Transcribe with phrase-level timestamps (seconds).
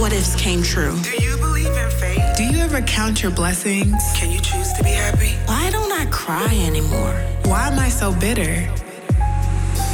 [0.00, 0.98] what ifs came true.
[1.02, 2.34] Do you believe in fate?
[2.34, 4.02] Do you ever count your blessings?
[4.16, 5.32] Can you choose to be happy?
[5.44, 7.12] Why don't I cry anymore?
[7.44, 8.66] Why am I so bitter?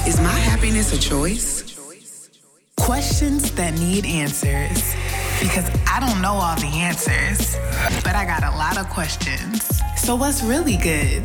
[0.06, 1.64] Is my happiness a choice?
[2.76, 4.94] Questions that need answers.
[5.40, 7.56] Because I don't know all the answers,
[8.04, 9.82] but I got a lot of questions.
[9.96, 11.24] So, what's really good?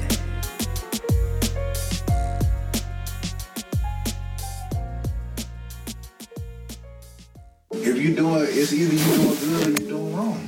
[8.02, 10.48] You doing, it's either you doing good or you doing wrong.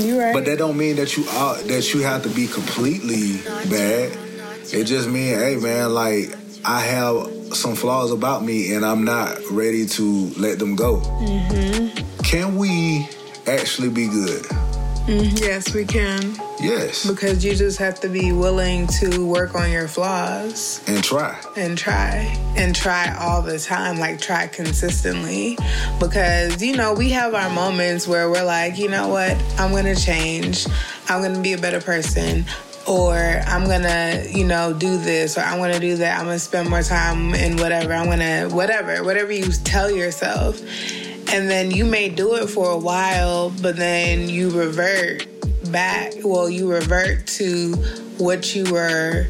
[0.00, 0.32] You right.
[0.32, 3.38] But that don't mean that you are that you have to be completely
[3.68, 4.16] bad.
[4.72, 9.38] It just mean, hey man, like I have some flaws about me and I'm not
[9.50, 10.98] ready to let them go.
[11.00, 12.22] Mm-hmm.
[12.22, 13.08] Can we
[13.46, 14.42] actually be good?
[15.06, 16.36] Mm, yes, we can.
[16.60, 17.06] Yes.
[17.06, 21.40] Because you just have to be willing to work on your flaws And try.
[21.56, 25.56] and try and try all the time, like try consistently.
[26.00, 29.94] Because, you know, we have our moments where we're like, you know what, I'm gonna
[29.94, 30.66] change,
[31.08, 32.44] I'm gonna be a better person.
[32.86, 36.18] Or I'm gonna, you know, do this, or I'm gonna do that.
[36.18, 37.92] I'm gonna spend more time in whatever.
[37.92, 40.58] I'm gonna, whatever, whatever you tell yourself.
[41.30, 45.26] And then you may do it for a while, but then you revert
[45.70, 46.14] back.
[46.22, 47.74] Well, you revert to
[48.18, 49.28] what you were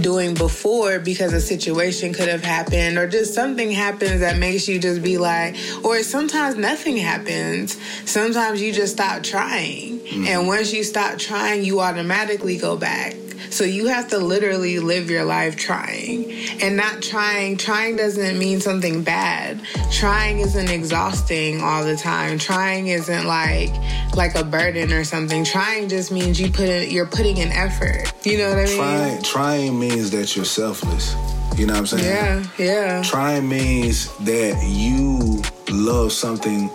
[0.00, 4.78] doing before because a situation could have happened or just something happens that makes you
[4.78, 7.78] just be like or sometimes nothing happens.
[8.04, 10.00] Sometimes you just stop trying.
[10.00, 10.26] Mm-hmm.
[10.26, 13.14] And once you stop trying you automatically go back
[13.50, 16.32] so you have to literally live your life trying.
[16.62, 19.60] And not trying trying doesn't mean something bad.
[19.92, 22.38] Trying isn't exhausting all the time.
[22.38, 23.70] Trying isn't like
[24.14, 25.44] like a burden or something.
[25.44, 28.12] Trying just means you put in, you're putting in effort.
[28.24, 28.76] You know what i mean?
[28.76, 31.14] Trying trying means that you're selfless.
[31.56, 32.04] You know what I'm saying?
[32.04, 33.02] yeah yeah.
[33.02, 36.68] Trying means that you love something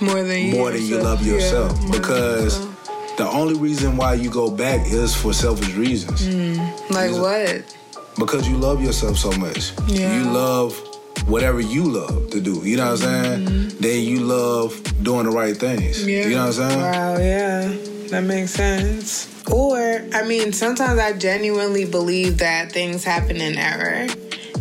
[0.00, 1.80] more than you more than you love Yeah, yourself.
[1.80, 2.73] than because.
[3.16, 6.26] The only reason why you go back is for selfish reasons.
[6.26, 6.90] Mm.
[6.90, 7.64] like what
[8.18, 9.72] Because you love yourself so much.
[9.86, 10.18] Yeah.
[10.18, 10.76] You love
[11.26, 12.60] whatever you love to do.
[12.64, 13.68] You know what I'm saying?
[13.80, 16.00] Then you love doing the right things.
[16.00, 16.08] Mm-hmm.
[16.08, 16.26] Yeah.
[16.26, 16.80] You know what I'm saying?
[16.80, 18.08] Wow, yeah.
[18.10, 19.30] That makes sense.
[19.50, 19.78] Or,
[20.12, 24.06] I mean, sometimes I genuinely believe that things happen in error.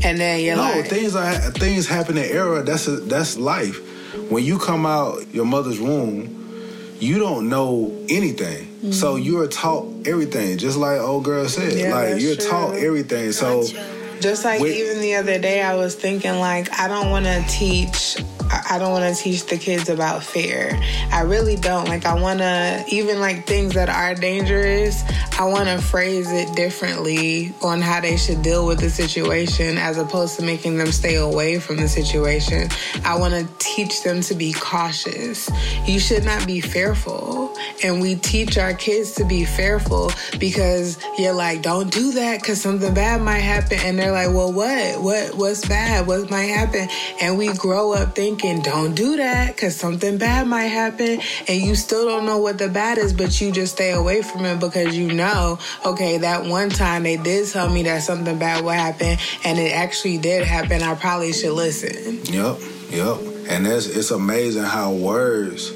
[0.04, 2.62] And then you're No, like, things are things happen in error.
[2.62, 3.80] That's a, that's life.
[4.30, 6.43] When you come out your mother's womb,
[7.00, 8.92] you don't know anything.
[8.92, 10.58] So you're taught everything.
[10.58, 11.72] Just like old girl said.
[11.72, 11.80] Mm-hmm.
[11.80, 12.50] Yeah, like you're true.
[12.50, 13.32] taught everything.
[13.32, 13.64] So
[14.20, 14.78] just like Wait.
[14.78, 18.18] even the other day, I was thinking, like, I don't want to teach.
[18.74, 20.82] I don't want to teach the kids about fear.
[21.12, 21.88] I really don't.
[21.88, 25.04] Like, I want to, even like things that are dangerous,
[25.38, 30.00] I want to phrase it differently on how they should deal with the situation as
[30.00, 32.68] opposed to making them stay away from the situation.
[33.06, 35.52] I want to teach them to be cautious.
[35.86, 37.56] You should not be fearful.
[37.84, 42.60] And we teach our kids to be fearful because you're like, don't do that because
[42.60, 43.78] something bad might happen.
[43.84, 45.00] And they're like, well, what?
[45.00, 45.36] What?
[45.36, 46.08] What's bad?
[46.08, 46.88] What might happen?
[47.22, 51.20] And we grow up thinking, don't do that because something bad might happen.
[51.48, 54.46] And you still don't know what the bad is, but you just stay away from
[54.46, 58.64] it because you know, okay, that one time they did tell me that something bad
[58.64, 60.82] would happen and it actually did happen.
[60.82, 62.22] I probably should listen.
[62.26, 62.60] Yep,
[62.90, 63.18] yep.
[63.50, 65.72] And it's it's amazing how words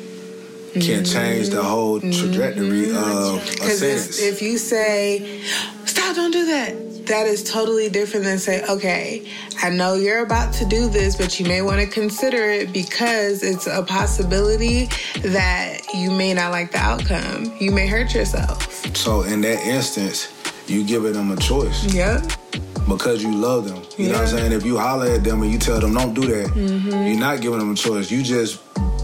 [0.73, 2.97] can change the whole trajectory mm-hmm.
[2.97, 3.53] of a mm-hmm.
[3.53, 4.19] Because sentence.
[4.19, 5.41] if you say,
[5.85, 9.27] stop, don't do that, that is totally different than say, okay,
[9.63, 13.43] I know you're about to do this, but you may want to consider it because
[13.43, 14.89] it's a possibility
[15.21, 17.53] that you may not like the outcome.
[17.59, 18.95] You may hurt yourself.
[18.95, 20.27] so in that instance,
[20.67, 22.23] you giving them a choice Yep.
[22.89, 23.81] because you love them.
[23.97, 24.51] You know what I'm saying?
[24.51, 27.07] If you holler at them and you tell them don't do that, Mm-hmm.
[27.07, 28.11] you're not giving them a choice.
[28.11, 28.59] You just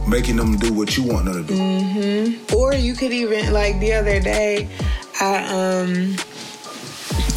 [0.07, 1.57] making them do what you want them to do.
[1.57, 2.55] Mm-hmm.
[2.55, 4.67] Or you could even like the other day,
[5.21, 6.15] I um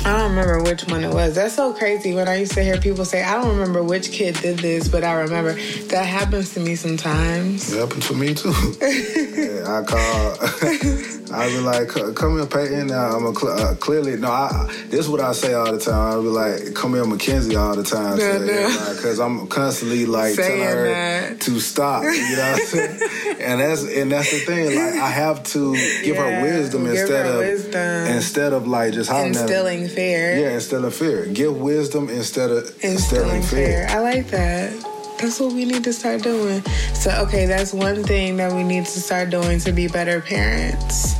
[0.07, 1.35] I don't remember which one it was.
[1.35, 4.37] That's so crazy when I used to hear people say, I don't remember which kid
[4.37, 5.55] did this, but I remember.
[5.89, 7.73] That happens to me sometimes.
[7.73, 8.53] It happened to me too.
[9.37, 10.37] Yeah, I call.
[11.35, 14.31] I be like, "C- "Come here, Peyton." I'm a cl- uh, clearly no.
[14.31, 16.19] I, this is what I say all the time.
[16.19, 18.93] I be like, "Come here, Mackenzie," all the time, No, no.
[18.95, 21.41] because I'm constantly like Saying telling her that.
[21.43, 22.05] to stop.
[22.05, 23.01] You know what I'm saying?
[23.41, 24.75] and that's and that's the thing.
[24.77, 28.07] Like I have to give Yeah, her wisdom instead her of wisdom.
[28.07, 29.43] instead of like just hollering at.
[29.43, 30.37] Instilling fear.
[30.39, 31.27] Yeah, instead of fear.
[31.27, 33.67] Give wisdom instead of Instilling instilling fear.
[33.67, 33.87] fear.
[33.91, 34.73] I like that.
[35.21, 36.61] That's what we need to start doing.
[36.93, 41.15] So, okay, that's one thing that we need to start doing to be better parents.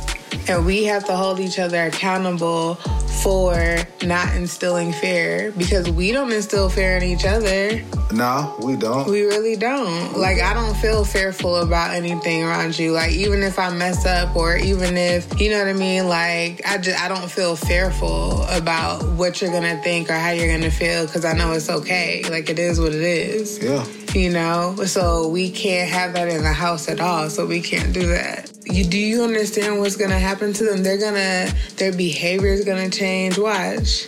[0.47, 2.75] And we have to hold each other accountable
[3.21, 7.81] for not instilling fear because we don't instill fear in each other.
[8.13, 9.09] No, we don't.
[9.09, 10.17] We really don't.
[10.17, 12.91] Like, I don't feel fearful about anything around you.
[12.93, 16.07] Like, even if I mess up or even if, you know what I mean?
[16.07, 20.55] Like, I just, I don't feel fearful about what you're gonna think or how you're
[20.55, 22.23] gonna feel because I know it's okay.
[22.29, 23.61] Like, it is what it is.
[23.61, 23.85] yeah.
[24.13, 24.75] You know?
[24.85, 27.29] So we can't have that in the house at all.
[27.29, 28.56] So we can't do that.
[28.69, 30.83] You do you understand what's gonna happen to them?
[30.83, 33.37] They're gonna their behavior is gonna change.
[33.37, 34.07] Watch.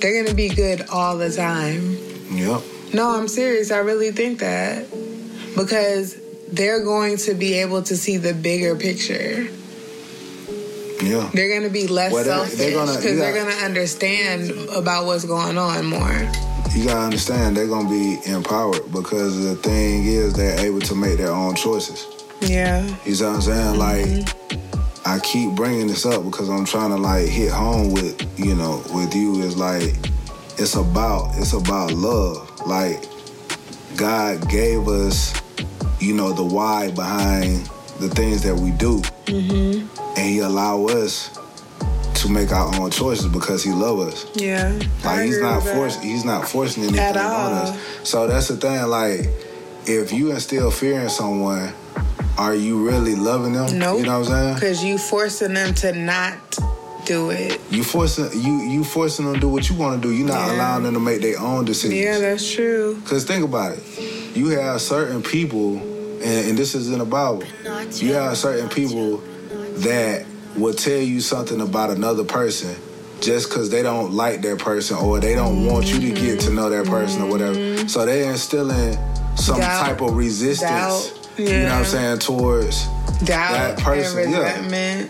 [0.00, 1.96] They're gonna be good all the time.
[2.30, 2.62] Yep.
[2.94, 3.70] No, I'm serious.
[3.70, 4.86] I really think that.
[5.56, 6.16] Because
[6.52, 9.48] they're going to be able to see the bigger picture.
[11.02, 11.28] Yeah.
[11.32, 15.06] They're going to be less Well, they're- selfish they're because they're, going to understand about
[15.06, 16.28] what's going on more.
[16.74, 21.16] You gotta understand they're gonna be empowered because the thing is they're able to make
[21.16, 22.06] their own choices.
[22.40, 22.86] Yeah.
[23.04, 23.78] You see what I'm saying?
[23.78, 24.28] Like,
[25.06, 28.82] I keep bringing this up because I'm trying to like hit home with you know
[28.92, 29.96] with you is like
[30.58, 32.66] it's about it's about love.
[32.66, 33.06] Like
[33.96, 35.32] God gave us
[36.00, 37.70] you know the why behind
[38.00, 41.30] the things that we do, and He allow us
[42.16, 44.26] to make our own choices because He love us.
[44.34, 44.78] Yeah.
[45.04, 48.08] Like he's not forcing he's not forcing anything on us.
[48.08, 48.86] So that's the thing.
[48.88, 49.20] Like
[49.86, 51.72] if you instill fear in someone,
[52.38, 53.78] are you really loving them?
[53.78, 53.98] Nope.
[54.00, 54.54] You know what I'm saying?
[54.54, 56.58] Because you forcing them to not
[57.04, 57.60] do it.
[57.70, 60.14] You forcing you you forcing them to do what you want to do.
[60.14, 60.56] You're not Yeah.
[60.56, 62.00] allowing them to make their own decisions.
[62.00, 63.00] Yeah, that's true.
[63.06, 64.36] Cause think about it.
[64.36, 67.42] You have certain people, and, and this is in the Bible.
[67.94, 69.18] You have certain people
[69.78, 70.24] that
[70.56, 72.74] will tell you something about another person
[73.20, 76.50] just because they don't like that person or they don't want you to get to
[76.52, 77.54] know that person or whatever.
[77.56, 77.88] Mm-hmm.
[77.88, 78.96] So they instilling
[79.36, 79.86] some Doubt.
[79.86, 80.60] type of resistance.
[81.10, 81.17] Doubt.
[81.38, 82.86] You know what I'm saying towards
[83.24, 85.06] Doubt That person, yeah.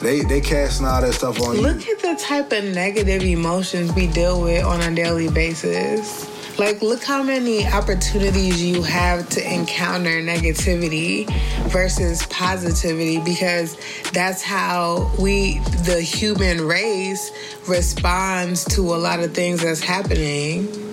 [0.00, 1.62] they they casting all that stuff on Look you.
[1.62, 6.28] Look at the type of negative emotions we deal with on a daily basis.
[6.58, 11.26] Like, look how many opportunities you have to encounter negativity
[11.70, 13.78] versus positivity because
[14.12, 17.30] that's how we, the human race,
[17.66, 20.89] responds to a lot of things that's happening.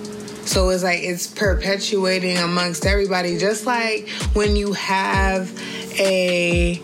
[0.48, 3.36] So it's like it's perpetuating amongst everybody.
[3.36, 5.52] Just like when you have
[6.00, 6.82] a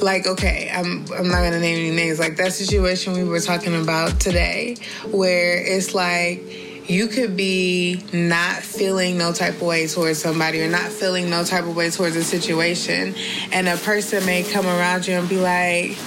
[0.00, 2.18] like okay, I'm I'm not gonna name any names.
[2.18, 4.76] Like that situation we were talking about today,
[5.10, 6.42] where it's like
[6.88, 11.44] you could be not feeling no type of way towards somebody or not feeling no
[11.44, 13.14] type of way towards a situation,
[13.52, 15.98] and a person may come around you and be like,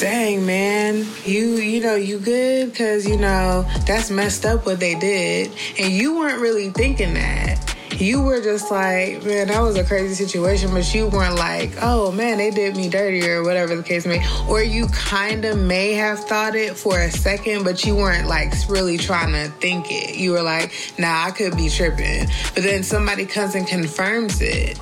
[0.00, 1.06] dang man.
[1.24, 2.70] You you know you good?
[2.70, 5.52] Because you know that's messed up what they did.
[5.78, 7.62] And you weren't really thinking that.
[7.98, 12.12] You were just like man that was a crazy situation but you weren't like oh
[12.12, 15.94] man they did me dirty or whatever the case may or you kind of may
[15.94, 20.16] have thought it for a second but you weren't like really trying to think it.
[20.16, 22.26] You were like nah i could be tripping.
[22.54, 24.78] But then somebody comes and confirms it.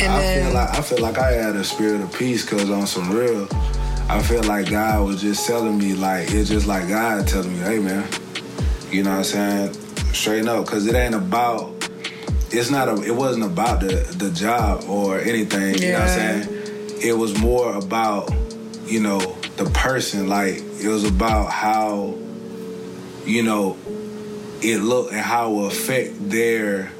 [0.00, 2.70] And I then feel like I feel like I had a spirit of peace because
[2.70, 3.48] on some real,
[4.08, 7.58] I feel like God was just telling me like it's just like God telling me,
[7.58, 8.08] hey man,
[8.90, 9.72] you know what I'm saying,
[10.14, 11.72] straighten up because it ain't about.
[12.52, 13.02] It's not a.
[13.02, 15.74] It wasn't about the the job or anything.
[15.78, 16.98] You know what I'm saying.
[17.02, 18.30] It was more about
[18.84, 19.18] you know
[19.56, 20.28] the person.
[20.28, 22.14] Like it was about how
[23.24, 23.76] you know
[24.62, 26.92] it looked and how it affect their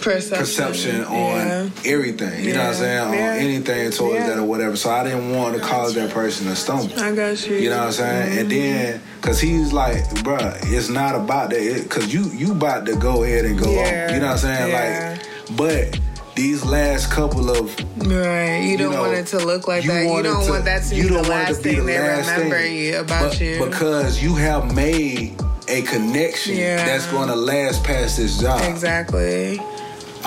[0.00, 1.68] perception, perception on Yeah.
[1.84, 2.44] everything.
[2.44, 3.10] You know what I'm Yeah.
[3.12, 3.32] saying?
[3.34, 4.28] On anything towards Yeah.
[4.28, 4.76] that or whatever.
[4.76, 6.98] So I didn't want to cause that person to stumble.
[7.00, 7.56] I got you.
[7.56, 8.38] You know what I'm saying?
[8.38, 8.72] And mm-hmm.
[8.72, 11.60] then, cause he's like, bruh, it's not about that.
[11.60, 14.06] It, Cause you you about to go ahead and go Yeah.
[14.08, 14.14] on.
[14.14, 14.70] You know what I'm saying?
[14.70, 15.16] Yeah.
[15.48, 15.98] Like, but
[16.34, 17.74] these last couple of
[18.06, 18.58] Right.
[18.60, 20.02] You don't know, want it to look like that.
[20.04, 21.86] You don't want that to be you the don't want it last to be thing
[21.86, 22.76] the they last remember thing.
[22.76, 23.64] you about But- you.
[23.64, 25.34] because you have made
[25.68, 26.84] a connection Yeah.
[26.84, 28.60] that's going to last past this job.
[28.62, 29.60] exactly.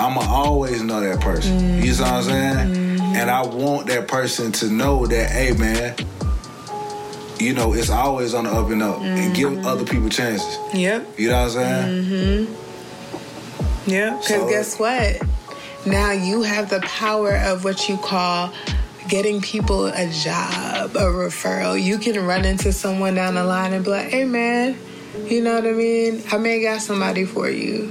[0.00, 1.82] I'ma always know that person.
[1.82, 2.54] You see what I'm saying?
[2.74, 3.02] Mm-hmm.
[3.16, 5.94] And I want that person to know that, hey man,
[7.38, 9.66] you know, it's always on the up and up and give Mm-hmm.
[9.66, 10.58] other people chances.
[10.74, 11.18] Yep.
[11.18, 12.04] You know what I'm saying?
[12.04, 13.90] Mm-hmm.
[13.90, 14.20] Yep.
[14.20, 15.22] Because So- guess what?
[15.86, 18.52] Now you have the power of what you call
[19.08, 21.82] getting people a job, a referral.
[21.82, 24.76] You can run into someone down the line and be like, hey man,
[25.26, 26.22] you know what I mean?
[26.30, 27.90] I may got somebody for you.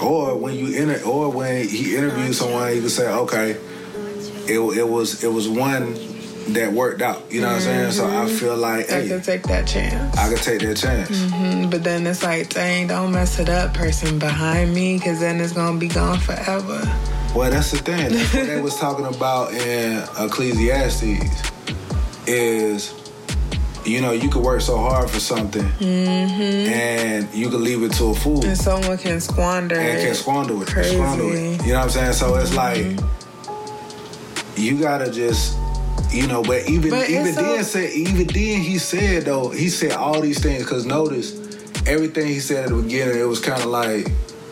[0.00, 3.50] Or when you enter, or when he interviews someone, he can say, okay,
[4.46, 5.94] it, it was it was one
[6.54, 7.22] that worked out.
[7.30, 7.92] You know what I'm saying?
[7.92, 10.16] So I feel like, I hey, could take that chance.
[10.18, 11.10] I could take that chance.
[11.10, 15.40] Mm, But then it's like, dang, don't mess it up, person behind me, because then
[15.40, 16.80] it's gonna be gone forever.
[17.34, 18.12] Well, that's the thing.
[18.12, 21.52] That's what they was talking about in Ecclesiastes.
[22.26, 22.92] is
[23.84, 25.82] you know, you could work so hard for something mm-hmm.
[26.72, 30.04] and you could leave it to a fool And someone can squander and it.
[30.04, 30.68] can squander it.
[30.68, 30.94] Crazy.
[30.94, 31.66] Squander it.
[31.66, 32.12] You know what I'm saying?
[32.12, 34.60] So it's like mm-hmm.
[34.60, 35.58] you gotta just
[36.12, 39.92] you know, but even But even then said even then he said though, he said
[39.92, 41.32] all these things because notice
[41.86, 44.08] everything he said at the beginning, it was kinda like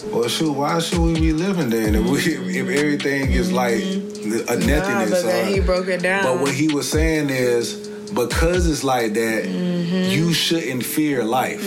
[0.07, 2.79] well, shoot, why should we be living then if, we, if mm-hmm.
[2.79, 5.11] everything is like a Nah, nothingness?
[5.11, 6.25] but then uh, he broke it down.
[6.25, 7.80] but what he was saying is
[8.14, 10.11] because it's like that, Mm-hmm.
[10.11, 11.62] you shouldn't fear life.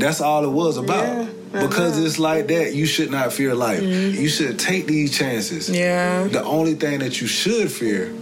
[0.00, 1.04] That's all it was about.
[1.52, 3.82] Yeah, because it's like that, you should not fear life.
[3.82, 5.66] You should take these chances.
[5.68, 5.74] Mm-hmm.
[5.74, 6.24] yeah.
[6.28, 8.12] The only thing that you should fear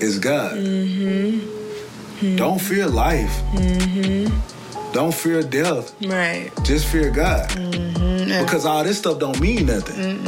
[0.00, 0.56] is God.
[0.56, 2.36] Mm-hmm.
[2.36, 3.32] Don't fear life.
[4.92, 5.94] Don't fear death.
[6.04, 6.50] Right.
[6.64, 7.48] Just fear God.
[7.50, 8.44] Mm-hmm.
[8.44, 10.24] Because all this stuff don't mean nothing.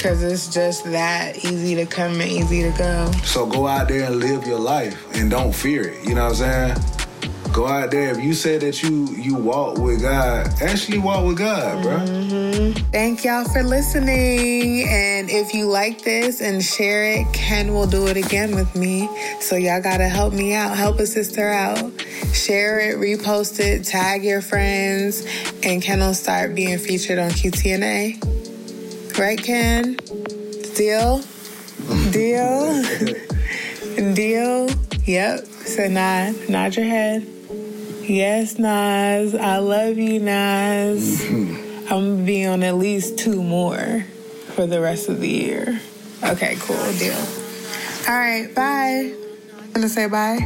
[0.00, 3.12] Because it's just that easy to come and easy to go.
[3.22, 6.08] So go out there and live your life and don't fear it.
[6.08, 7.52] You know what I'm saying?
[7.52, 8.10] Go out there.
[8.10, 11.98] If you say that you you walk with God, actually walk with God, bro.
[11.98, 12.90] Mm-hmm.
[12.90, 14.88] Thank y'all for listening.
[14.88, 19.06] And if you like this and share it, Ken will do it again with me.
[19.40, 21.92] So y'all gotta help me out, help a sister out.
[22.32, 25.26] Share it, repost it, tag your friends,
[25.62, 28.39] and Ken will start being featured on QTNA.
[29.18, 29.96] Right, Ken?
[30.74, 31.22] Deal?
[32.10, 32.82] Deal?
[34.14, 34.68] Deal?
[35.04, 35.46] Yep.
[35.46, 37.26] So nod, nod your head.
[38.02, 39.34] Yes, Nas.
[39.34, 41.20] I love you, Nas.
[41.22, 41.92] Mm-hmm.
[41.92, 44.04] I'm gonna be on at least two more
[44.54, 45.80] for the rest of the year.
[46.24, 47.18] Okay, cool, deal.
[48.08, 49.14] All right, bye.
[49.74, 50.38] Gonna say bye.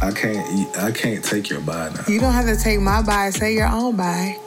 [0.00, 2.04] I can't I can't take your bye now.
[2.08, 3.30] You don't have to take my bye.
[3.30, 4.38] Say your own bye.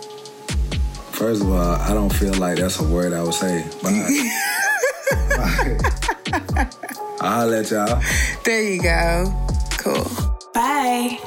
[1.16, 3.64] First of all, I don't feel like that's a word I would say.
[3.82, 4.30] Bye.
[7.22, 8.04] I'll let y'all.
[8.44, 9.34] There you go.
[9.78, 10.04] Cool.
[10.54, 11.18] Bye.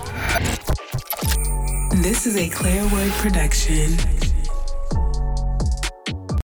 [2.03, 3.97] This is a Clear Word production.